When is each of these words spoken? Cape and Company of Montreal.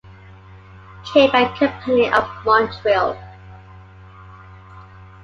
Cape 1.05 1.31
and 1.35 1.55
Company 1.59 2.09
of 2.11 2.27
Montreal. 2.43 3.15